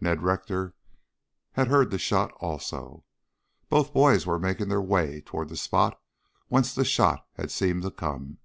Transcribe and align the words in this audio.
Ned 0.00 0.24
Rector 0.24 0.74
had 1.52 1.68
heard 1.68 1.92
the 1.92 2.00
shot 2.00 2.32
also. 2.40 3.04
Both 3.68 3.92
boys 3.92 4.26
were 4.26 4.36
making 4.40 4.70
their 4.70 4.82
way 4.82 5.20
toward 5.20 5.50
the 5.50 5.56
spot 5.56 6.02
whence 6.48 6.74
the 6.74 6.84
shot 6.84 7.28
had 7.34 7.52
seemed 7.52 7.82
to 7.82 7.92
come. 7.92 8.38